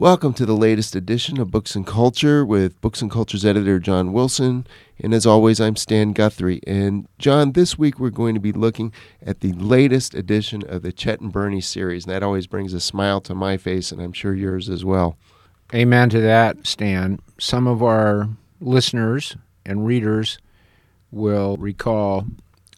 Welcome 0.00 0.32
to 0.32 0.46
the 0.46 0.56
latest 0.56 0.96
edition 0.96 1.38
of 1.38 1.50
Books 1.50 1.76
and 1.76 1.86
Culture 1.86 2.42
with 2.42 2.80
Books 2.80 3.02
and 3.02 3.10
Culture's 3.10 3.44
editor 3.44 3.78
John 3.78 4.14
Wilson. 4.14 4.66
And 4.98 5.12
as 5.12 5.26
always, 5.26 5.60
I'm 5.60 5.76
Stan 5.76 6.14
Guthrie. 6.14 6.62
And 6.66 7.06
John, 7.18 7.52
this 7.52 7.76
week 7.76 8.00
we're 8.00 8.08
going 8.08 8.32
to 8.32 8.40
be 8.40 8.50
looking 8.50 8.94
at 9.20 9.40
the 9.40 9.52
latest 9.52 10.14
edition 10.14 10.62
of 10.66 10.80
the 10.80 10.90
Chet 10.90 11.20
and 11.20 11.30
Bernie 11.30 11.60
series. 11.60 12.06
And 12.06 12.14
that 12.14 12.22
always 12.22 12.46
brings 12.46 12.72
a 12.72 12.80
smile 12.80 13.20
to 13.20 13.34
my 13.34 13.58
face, 13.58 13.92
and 13.92 14.00
I'm 14.00 14.14
sure 14.14 14.32
yours 14.32 14.70
as 14.70 14.86
well. 14.86 15.18
Amen 15.74 16.08
to 16.08 16.20
that, 16.22 16.66
Stan. 16.66 17.20
Some 17.38 17.66
of 17.66 17.82
our 17.82 18.26
listeners 18.58 19.36
and 19.66 19.84
readers 19.84 20.38
will 21.10 21.58
recall 21.58 22.24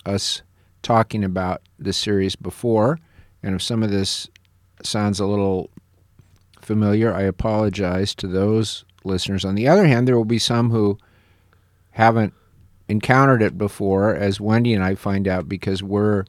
us 0.04 0.42
talking 0.82 1.22
about 1.22 1.62
this 1.78 1.98
series 1.98 2.34
before. 2.34 2.98
And 3.44 3.54
if 3.54 3.62
some 3.62 3.84
of 3.84 3.92
this 3.92 4.28
sounds 4.82 5.20
a 5.20 5.26
little 5.26 5.70
familiar, 6.72 7.12
I 7.12 7.24
apologize 7.24 8.14
to 8.14 8.26
those 8.26 8.86
listeners. 9.04 9.44
On 9.44 9.54
the 9.54 9.68
other 9.68 9.86
hand, 9.86 10.08
there 10.08 10.16
will 10.16 10.24
be 10.24 10.38
some 10.38 10.70
who 10.70 10.96
haven't 11.90 12.32
encountered 12.88 13.42
it 13.42 13.58
before, 13.58 14.14
as 14.16 14.40
Wendy 14.40 14.72
and 14.72 14.82
I 14.82 14.94
find 14.94 15.28
out 15.28 15.50
because 15.50 15.82
we're 15.82 16.24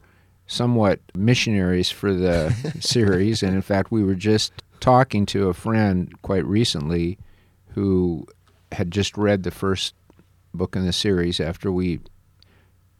somewhat 0.46 1.00
missionaries 1.14 1.90
for 1.90 2.12
the 2.12 2.50
series. 2.80 3.42
And 3.42 3.54
in 3.54 3.62
fact, 3.62 3.90
we 3.90 4.04
were 4.04 4.14
just 4.14 4.52
talking 4.80 5.24
to 5.24 5.48
a 5.48 5.54
friend 5.54 6.12
quite 6.20 6.44
recently 6.44 7.16
who 7.68 8.26
had 8.72 8.90
just 8.90 9.16
read 9.16 9.44
the 9.44 9.50
first 9.50 9.94
book 10.52 10.76
in 10.76 10.84
the 10.84 10.92
series 10.92 11.40
after 11.40 11.72
we 11.72 12.00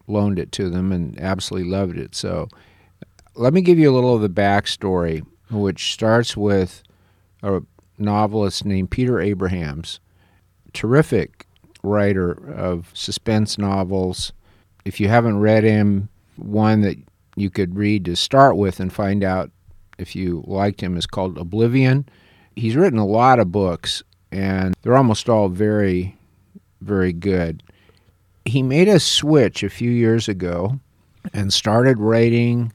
loaned 0.06 0.38
it 0.38 0.50
to 0.52 0.70
them 0.70 0.92
and 0.92 1.20
absolutely 1.20 1.68
loved 1.68 1.98
it. 1.98 2.14
So 2.14 2.48
let 3.34 3.52
me 3.52 3.60
give 3.60 3.78
you 3.78 3.90
a 3.90 3.94
little 3.94 4.14
of 4.14 4.22
the 4.22 4.30
backstory, 4.30 5.26
which 5.50 5.92
starts 5.92 6.38
with 6.38 6.82
a 7.44 7.62
novelist 7.98 8.64
named 8.64 8.90
Peter 8.90 9.20
Abrahams, 9.20 10.00
terrific 10.72 11.46
writer 11.82 12.32
of 12.52 12.90
suspense 12.94 13.58
novels. 13.58 14.32
If 14.84 15.00
you 15.00 15.08
haven't 15.08 15.40
read 15.40 15.64
him, 15.64 16.08
one 16.36 16.80
that 16.80 16.96
you 17.36 17.50
could 17.50 17.76
read 17.76 18.04
to 18.06 18.16
start 18.16 18.56
with 18.56 18.80
and 18.80 18.92
find 18.92 19.22
out 19.22 19.50
if 19.98 20.16
you 20.16 20.42
liked 20.46 20.80
him 20.80 20.96
is 20.96 21.06
called 21.06 21.38
Oblivion. 21.38 22.08
He's 22.56 22.76
written 22.76 22.98
a 22.98 23.06
lot 23.06 23.38
of 23.38 23.52
books, 23.52 24.02
and 24.32 24.74
they're 24.82 24.96
almost 24.96 25.28
all 25.28 25.48
very, 25.48 26.16
very 26.80 27.12
good. 27.12 27.62
He 28.44 28.62
made 28.62 28.88
a 28.88 29.00
switch 29.00 29.62
a 29.62 29.70
few 29.70 29.90
years 29.90 30.28
ago 30.28 30.78
and 31.32 31.52
started 31.52 31.98
writing 31.98 32.72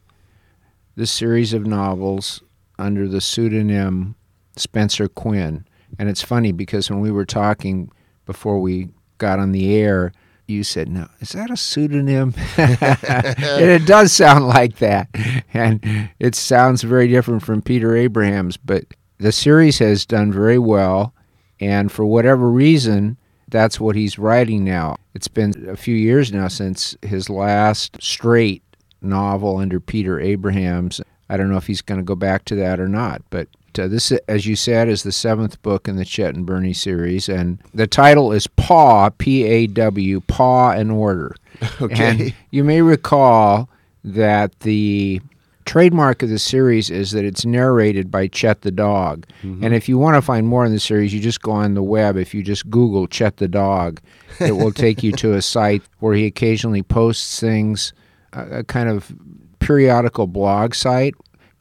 this 0.96 1.12
series 1.12 1.54
of 1.54 1.66
novels 1.66 2.42
under 2.78 3.08
the 3.08 3.22
pseudonym 3.22 4.16
Spencer 4.60 5.08
Quinn. 5.08 5.66
And 5.98 6.10
it's 6.10 6.22
funny 6.22 6.52
because 6.52 6.90
when 6.90 7.00
we 7.00 7.12
were 7.12 7.26
talking 7.26 7.92
before 8.26 8.60
we 8.60 8.90
got 9.18 9.40
on 9.40 9.52
the 9.52 9.76
air, 9.76 10.12
you 10.48 10.64
said, 10.64 10.90
"No, 10.90 11.08
is 11.20 11.30
that 11.32 11.52
a 11.52 11.58
pseudonym?" 11.58 12.34
it 12.58 13.86
does 13.86 14.12
sound 14.12 14.48
like 14.48 14.78
that, 14.78 15.08
and 15.54 16.10
it 16.20 16.36
sounds 16.36 16.82
very 16.82 17.08
different 17.08 17.44
from 17.44 17.62
Peter 17.62 17.96
Abrahams. 17.96 18.58
But 18.58 18.86
the 19.20 19.32
series 19.32 19.80
has 19.80 20.06
done 20.06 20.32
very 20.32 20.60
well, 20.60 21.14
and 21.60 21.92
for 21.92 22.06
whatever 22.06 22.50
reason, 22.50 23.18
that's 23.48 23.80
what 23.80 23.96
he's 23.96 24.20
writing 24.20 24.64
now. 24.64 24.98
It's 25.14 25.28
been 25.28 25.70
a 25.70 25.76
few 25.76 25.96
years 25.96 26.32
now 26.32 26.48
since 26.48 26.96
his 27.02 27.30
last 27.30 28.02
straight 28.02 28.64
novel 29.02 29.58
under 29.58 29.80
Peter 29.80 30.20
Abrahams. 30.20 31.02
I 31.30 31.38
don't 31.38 31.50
know 31.50 31.58
if 31.58 31.68
he's 31.68 31.82
going 31.82 32.00
to 32.00 32.06
go 32.06 32.16
back 32.16 32.46
to 32.46 32.56
that 32.56 32.80
or 32.80 32.88
not, 32.88 33.22
but 33.30 33.48
uh, 33.78 33.88
this, 33.88 34.12
as 34.28 34.46
you 34.46 34.56
said, 34.56 34.90
is 34.90 35.04
the 35.04 35.12
seventh 35.12 35.62
book 35.62 35.88
in 35.88 35.98
the 35.98 36.06
Chet 36.06 36.36
and 36.36 36.46
Bernie 36.46 36.74
series, 36.74 37.30
and 37.30 37.60
the 37.74 37.88
title 37.88 38.32
is 38.32 38.48
Paw, 38.48 39.10
P 39.10 39.44
A 39.44 39.68
W, 39.68 40.22
Paw 40.22 40.72
and 40.72 40.92
Order. 40.92 41.36
Okay. 41.82 42.04
And 42.04 42.34
you 42.52 42.64
may 42.64 42.82
recall 42.82 43.70
that 44.06 44.58
the 44.62 45.20
trademark 45.66 46.24
of 46.24 46.30
the 46.30 46.40
series 46.40 46.90
is 46.90 47.12
that 47.12 47.26
it's 47.26 47.46
narrated 47.46 48.10
by 48.10 48.28
Chet 48.28 48.62
the 48.62 48.72
dog. 48.72 49.28
Mm-hmm. 49.44 49.64
And 49.64 49.76
if 49.76 49.90
you 49.90 49.98
want 49.98 50.16
to 50.16 50.22
find 50.22 50.48
more 50.48 50.66
in 50.66 50.72
the 50.72 50.80
series, 50.80 51.14
you 51.14 51.20
just 51.20 51.42
go 51.42 51.52
on 51.52 51.74
the 51.74 51.84
web. 51.84 52.18
If 52.18 52.34
you 52.34 52.42
just 52.42 52.70
Google 52.70 53.08
Chet 53.08 53.38
the 53.38 53.48
dog, 53.48 54.00
it 54.40 54.54
will 54.54 54.72
take 54.86 55.04
you 55.04 55.12
to 55.14 55.34
a 55.34 55.42
site 55.42 55.84
where 56.00 56.16
he 56.16 56.26
occasionally 56.26 56.82
posts 56.82 57.40
things, 57.40 57.94
a, 58.34 58.60
a 58.60 58.64
kind 58.64 58.90
of 58.90 59.14
periodical 59.60 60.26
blog 60.26 60.74
site 60.74 61.14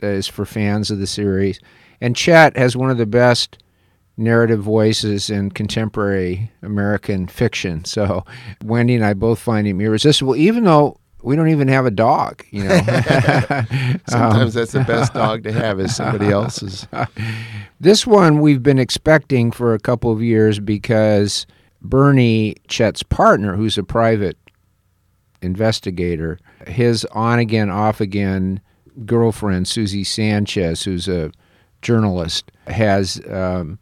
is 0.03 0.27
for 0.27 0.45
fans 0.45 0.91
of 0.91 0.99
the 0.99 1.07
series. 1.07 1.61
And 2.01 2.15
Chet 2.15 2.57
has 2.57 2.77
one 2.77 2.91
of 2.91 2.99
the 2.99 3.07
best 3.07 3.59
narrative 4.17 4.61
voices 4.61 5.31
in 5.31 5.51
contemporary 5.51 6.51
American 6.63 7.29
fiction. 7.29 7.85
So 7.85 8.25
Wendy 8.65 8.95
and 8.95 9.05
I 9.05 9.15
both 9.15 9.39
find 9.39 9.67
him 9.67 9.81
irresistible, 9.81 10.37
even 10.37 10.65
though 10.65 10.99
we 11.23 11.37
don't 11.37 11.49
even 11.49 11.69
have 11.69 11.87
a 11.87 11.91
dog. 11.91 12.45
You 12.51 12.65
know, 12.65 12.77
sometimes 14.09 14.13
um, 14.13 14.51
that's 14.51 14.73
the 14.73 14.85
best 14.87 15.15
dog 15.15 15.45
to 15.45 15.53
have 15.53 15.81
is 15.81 15.95
somebody 15.95 16.27
else's. 16.31 16.87
this 17.81 18.07
one 18.07 18.41
we've 18.41 18.63
been 18.63 18.79
expecting 18.79 19.51
for 19.51 19.75
a 19.75 19.79
couple 19.79 20.13
of 20.13 20.23
years 20.23 20.59
because 20.61 21.47
Bernie 21.81 22.57
Chet's 22.69 23.03
partner, 23.03 23.57
who's 23.57 23.79
a 23.79 23.85
private 23.85 24.37
investigator, 25.43 26.39
his 26.67 27.05
on 27.07 27.39
again, 27.39 27.71
off 27.71 28.01
again 28.01 28.61
girlfriend 29.05 29.67
Suzie 29.67 30.07
Sanchez, 30.07 30.83
who's 30.83 31.09
a 31.09 31.31
journalist, 31.83 32.51
has 32.67 33.21
um, 33.31 33.79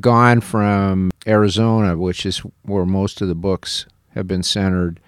gone 0.00 0.40
from 0.40 1.10
Arizona, 1.26 1.96
which 1.96 2.24
is 2.24 2.38
where 2.62 2.86
most 2.86 3.20
of 3.20 3.28
the 3.28 3.34
books 3.34 3.86
have 4.10 4.26
been 4.26 4.42
centered, 4.42 5.00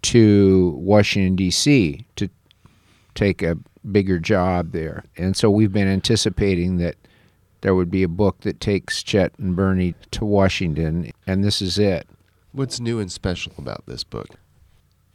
to 0.00 0.74
Washington, 0.78 1.34
D.C. 1.34 2.06
to 2.16 2.28
take 3.14 3.42
a 3.42 3.58
bigger 3.90 4.18
job 4.18 4.72
there. 4.72 5.04
And 5.16 5.36
so 5.36 5.50
we've 5.50 5.72
been 5.72 5.88
anticipating 5.88 6.76
that 6.78 6.94
there 7.62 7.74
would 7.74 7.90
be 7.90 8.04
a 8.04 8.08
book 8.08 8.40
that 8.42 8.60
takes 8.60 9.02
Chet 9.02 9.32
and 9.38 9.56
Bernie 9.56 9.94
to 10.12 10.24
Washington, 10.24 11.10
and 11.26 11.42
this 11.42 11.60
is 11.60 11.78
it. 11.78 12.06
What's 12.52 12.80
new 12.80 13.00
and 13.00 13.10
special 13.10 13.52
about 13.58 13.84
this 13.86 14.04
book? 14.04 14.28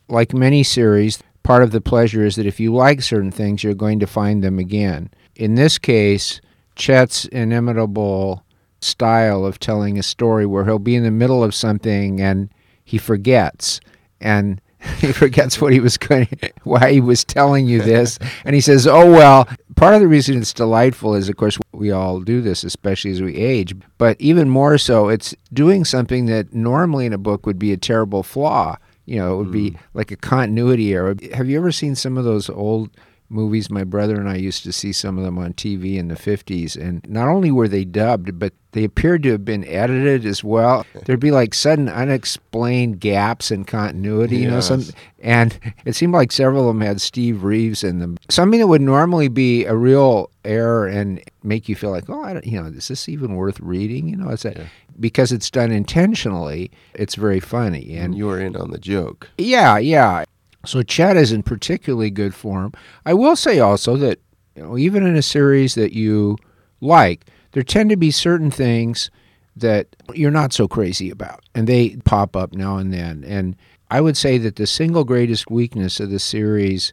Like 0.09 0.34
many 0.34 0.63
series, 0.63 1.23
part 1.43 1.63
of 1.63 1.71
the 1.71 1.81
pleasure 1.81 2.25
is 2.25 2.35
that 2.37 2.45
if 2.45 2.59
you 2.59 2.73
like 2.73 3.01
certain 3.01 3.31
things, 3.31 3.63
you're 3.63 3.73
going 3.73 3.99
to 3.99 4.07
find 4.07 4.43
them 4.43 4.59
again. 4.59 5.09
In 5.35 5.55
this 5.55 5.77
case, 5.77 6.41
Chet's 6.75 7.25
inimitable 7.25 8.43
style 8.81 9.45
of 9.45 9.59
telling 9.59 9.97
a 9.97 10.03
story 10.03 10.45
where 10.45 10.65
he'll 10.65 10.79
be 10.79 10.95
in 10.95 11.03
the 11.03 11.11
middle 11.11 11.43
of 11.43 11.55
something 11.55 12.21
and 12.21 12.49
he 12.83 12.97
forgets 12.97 13.79
and 14.19 14.61
he 14.99 15.13
forgets 15.13 15.61
what 15.61 15.71
he 15.71 15.79
was 15.79 15.97
going 15.97 16.27
why 16.63 16.91
he 16.91 16.99
was 16.99 17.23
telling 17.23 17.65
you 17.65 17.81
this 17.81 18.19
and 18.45 18.53
he 18.53 18.59
says 18.59 18.85
oh 18.85 19.09
well 19.09 19.47
part 19.77 19.93
of 19.93 20.01
the 20.01 20.07
reason 20.07 20.37
it's 20.37 20.51
delightful 20.51 21.15
is 21.15 21.29
of 21.29 21.37
course 21.37 21.57
we 21.71 21.91
all 21.91 22.19
do 22.19 22.41
this 22.41 22.65
especially 22.65 23.11
as 23.11 23.21
we 23.21 23.35
age 23.35 23.73
but 23.97 24.19
even 24.19 24.49
more 24.49 24.77
so 24.77 25.07
it's 25.07 25.33
doing 25.53 25.85
something 25.85 26.25
that 26.25 26.53
normally 26.53 27.05
in 27.05 27.13
a 27.13 27.17
book 27.17 27.45
would 27.45 27.57
be 27.57 27.71
a 27.71 27.77
terrible 27.77 28.23
flaw 28.23 28.75
you 29.06 29.18
know 29.18 29.34
it 29.34 29.38
would 29.38 29.47
mm. 29.47 29.52
be 29.53 29.78
like 29.94 30.12
a 30.12 30.16
continuity 30.16 30.94
error 30.94 31.16
have 31.34 31.50
you 31.50 31.58
ever 31.58 31.72
seen 31.72 31.96
some 31.96 32.18
of 32.18 32.24
those 32.24 32.50
old 32.50 32.90
movies. 33.33 33.69
My 33.69 33.83
brother 33.83 34.16
and 34.19 34.29
I 34.29 34.35
used 34.35 34.63
to 34.63 34.71
see 34.71 34.94
some 34.94 35.17
of 35.17 35.23
them 35.23 35.38
on 35.38 35.53
TV 35.53 35.97
in 35.97 36.07
the 36.07 36.16
50s, 36.16 36.75
and 36.75 37.07
not 37.09 37.27
only 37.27 37.51
were 37.51 37.67
they 37.67 37.83
dubbed, 37.83 38.39
but 38.39 38.53
they 38.73 38.83
appeared 38.83 39.23
to 39.23 39.31
have 39.31 39.45
been 39.45 39.66
edited 39.66 40.25
as 40.25 40.44
well. 40.44 40.85
There'd 41.05 41.19
be 41.19 41.31
like 41.31 41.53
sudden 41.53 41.89
unexplained 41.89 42.99
gaps 42.99 43.51
in 43.51 43.66
continuity, 43.66 44.38
you 44.38 44.49
yes. 44.49 44.69
know, 44.69 44.79
some, 44.79 44.95
and 45.19 45.59
it 45.85 45.95
seemed 45.95 46.13
like 46.13 46.31
several 46.31 46.69
of 46.69 46.75
them 46.75 46.81
had 46.81 46.99
Steve 46.99 47.43
Reeves 47.43 47.83
in 47.83 47.99
them. 47.99 48.17
Something 48.29 48.59
that 48.59 48.67
would 48.67 48.81
normally 48.81 49.27
be 49.27 49.66
a 49.66 49.75
real 49.75 50.29
error 50.43 50.88
and 50.88 51.22
make 51.43 51.69
you 51.69 51.75
feel 51.75 51.91
like, 51.91 52.09
oh, 52.09 52.23
I 52.23 52.33
don't, 52.33 52.45
you 52.45 52.61
know, 52.61 52.67
is 52.67 52.88
this 52.88 53.07
even 53.07 53.35
worth 53.35 53.59
reading? 53.59 54.08
You 54.08 54.17
know, 54.17 54.29
it's 54.29 54.46
a, 54.46 54.53
yeah. 54.58 54.66
because 54.99 55.31
it's 55.31 55.52
done 55.52 55.72
intentionally. 55.72 56.72
It's 56.93 57.16
very 57.16 57.40
funny, 57.40 57.96
and, 57.96 58.05
and 58.05 58.16
you 58.16 58.25
were 58.25 58.40
in 58.40 58.55
on 58.55 58.72
the 58.72 58.79
joke. 58.79 59.29
Yeah, 59.37 59.78
yeah. 59.78 60.25
So 60.65 60.81
Chet 60.81 61.17
is 61.17 61.31
in 61.31 61.43
particularly 61.43 62.09
good 62.09 62.33
form. 62.33 62.73
I 63.05 63.13
will 63.13 63.35
say 63.35 63.59
also 63.59 63.97
that 63.97 64.19
you 64.55 64.63
know, 64.63 64.77
even 64.77 65.05
in 65.05 65.15
a 65.15 65.21
series 65.21 65.75
that 65.75 65.93
you 65.93 66.37
like, 66.81 67.25
there 67.51 67.63
tend 67.63 67.89
to 67.89 67.97
be 67.97 68.11
certain 68.11 68.51
things 68.51 69.09
that 69.55 69.87
you're 70.13 70.31
not 70.31 70.53
so 70.53 70.67
crazy 70.67 71.09
about, 71.09 71.43
and 71.53 71.67
they 71.67 71.97
pop 71.97 72.35
up 72.35 72.53
now 72.53 72.77
and 72.77 72.93
then. 72.93 73.23
And 73.25 73.55
I 73.91 74.01
would 74.01 74.17
say 74.17 74.37
that 74.39 74.55
the 74.55 74.65
single 74.65 75.03
greatest 75.03 75.51
weakness 75.51 75.99
of 75.99 76.09
the 76.09 76.19
series 76.19 76.91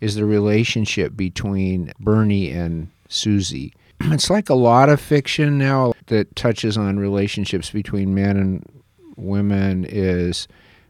is 0.00 0.16
the 0.16 0.24
relationship 0.24 1.16
between 1.16 1.92
Bernie 2.00 2.50
and 2.50 2.90
Suzie. 3.08 3.72
It's 4.06 4.28
like 4.28 4.50
a 4.50 4.54
lot 4.54 4.88
of 4.88 5.00
fiction 5.00 5.56
now 5.56 5.94
that 6.06 6.34
touches 6.36 6.76
on 6.76 6.98
relationships 6.98 7.70
between 7.70 8.14
men 8.14 8.36
and 8.36 8.82
women 9.16 9.86
is 9.88 10.46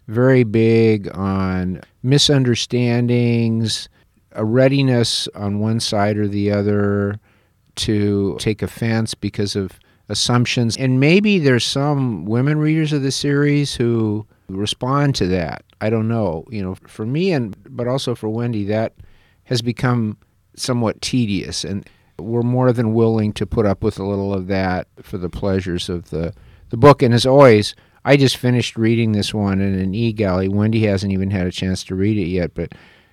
very 0.06 0.45
big 0.45 1.09
on 1.17 1.81
misunderstandings, 2.03 3.89
a 4.33 4.45
readiness 4.45 5.29
on 5.35 5.61
one 5.61 5.81
side 5.81 6.17
or 6.17 6.29
the 6.29 6.51
other 6.51 7.19
to 7.77 8.37
take 8.39 8.62
offense 8.62 9.15
because 9.15 9.56
of 9.56 9.79
assumptions. 10.09 10.77
And 10.77 11.01
maybe 11.01 11.39
there's 11.39 11.65
some 11.65 12.25
women 12.27 12.59
readers 12.59 12.93
of 12.93 13.03
the 13.03 13.11
series 13.11 13.75
who 13.75 14.27
respond 14.49 15.15
to 15.17 15.27
that. 15.29 15.65
I 15.81 15.91
don't 15.91 16.09
know. 16.09 16.45
You 16.50 16.62
know, 16.62 16.75
for 16.87 17.07
me 17.07 17.33
and 17.33 17.57
but 17.69 17.89
also 17.89 18.15
for 18.15 18.29
Wendy, 18.29 18.65
that 18.67 18.95
has 19.45 19.62
become 19.62 20.19
somewhat 20.57 21.00
tedious 21.03 21.65
and 21.65 21.89
we're 22.19 22.43
more 22.43 22.73
than 22.73 22.95
willing 22.95 23.33
to 23.33 23.45
put 23.45 23.67
up 23.67 23.83
with 23.83 23.99
a 23.99 24.05
little 24.05 24.33
of 24.33 24.47
that 24.47 24.87
for 25.03 25.19
the 25.19 25.29
pleasures 25.29 25.89
of 25.89 26.11
the 26.11 26.33
the 26.71 26.77
book. 26.77 27.03
And 27.03 27.12
as 27.12 27.27
always, 27.27 27.75
I 28.05 28.17
just 28.17 28.37
finished 28.37 28.77
reading 28.77 29.12
this 29.12 29.33
one 29.33 29.61
in 29.61 29.79
an 29.79 29.95
e-galley. 29.95 30.49
Wendy 30.49 30.85
hasn't 30.87 31.12
even 31.12 31.31
had 31.31 31.47
a 31.47 31.53
chance 31.53 31.83
to 31.85 31.95
read 31.95 32.19
it 32.19 32.29
yet, 32.29 32.55
but 32.55 32.73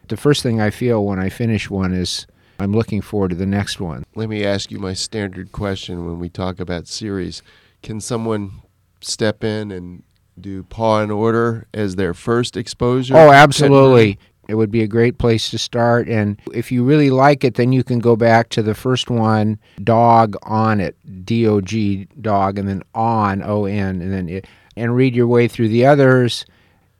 the 0.09 0.17
first 0.17 0.43
thing 0.43 0.59
I 0.59 0.69
feel 0.69 1.05
when 1.05 1.19
I 1.19 1.29
finish 1.29 1.69
one 1.69 1.93
is 1.93 2.27
I'm 2.59 2.73
looking 2.73 3.01
forward 3.01 3.29
to 3.29 3.35
the 3.35 3.45
next 3.45 3.79
one. 3.79 4.03
Let 4.15 4.29
me 4.29 4.43
ask 4.43 4.69
you 4.69 4.79
my 4.79 4.93
standard 4.93 5.51
question 5.51 6.05
when 6.05 6.19
we 6.19 6.29
talk 6.29 6.59
about 6.59 6.87
series. 6.87 7.41
Can 7.81 8.01
someone 8.01 8.61
step 8.99 9.43
in 9.43 9.71
and 9.71 10.03
do 10.39 10.63
Paw 10.63 11.01
and 11.01 11.11
Order 11.11 11.67
as 11.73 11.95
their 11.95 12.13
first 12.13 12.57
exposure? 12.57 13.15
Oh, 13.15 13.31
absolutely. 13.31 14.19
It 14.47 14.55
would 14.55 14.71
be 14.71 14.83
a 14.83 14.87
great 14.87 15.17
place 15.17 15.49
to 15.51 15.57
start. 15.57 16.09
And 16.09 16.37
if 16.53 16.71
you 16.71 16.83
really 16.83 17.09
like 17.09 17.45
it, 17.45 17.55
then 17.55 17.71
you 17.71 17.83
can 17.83 17.99
go 17.99 18.17
back 18.17 18.49
to 18.49 18.61
the 18.61 18.75
first 18.75 19.09
one, 19.09 19.57
Dog 19.81 20.35
on 20.43 20.81
it, 20.81 20.97
D 21.25 21.47
O 21.47 21.61
G, 21.61 22.07
dog, 22.19 22.59
and 22.59 22.67
then 22.67 22.83
on, 22.93 23.41
O 23.43 23.65
N, 23.65 24.01
and 24.01 24.11
then 24.11 24.27
it, 24.27 24.47
and 24.75 24.95
read 24.95 25.15
your 25.15 25.27
way 25.27 25.47
through 25.47 25.69
the 25.69 25.85
others. 25.85 26.45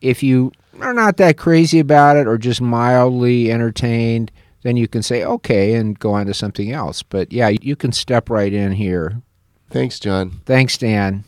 If 0.01 0.23
you 0.23 0.51
are 0.79 0.93
not 0.93 1.17
that 1.17 1.37
crazy 1.37 1.79
about 1.79 2.17
it 2.17 2.27
or 2.27 2.37
just 2.37 2.61
mildly 2.61 3.51
entertained, 3.51 4.31
then 4.63 4.77
you 4.77 4.87
can 4.87 5.03
say 5.03 5.23
okay 5.23 5.73
and 5.75 5.97
go 5.97 6.13
on 6.13 6.25
to 6.27 6.33
something 6.33 6.71
else. 6.71 7.03
But 7.03 7.31
yeah, 7.31 7.49
you 7.49 7.75
can 7.75 7.91
step 7.91 8.29
right 8.29 8.53
in 8.53 8.73
here. 8.73 9.21
Thanks, 9.69 9.99
John. 9.99 10.41
Thanks, 10.45 10.77
Dan. 10.77 11.23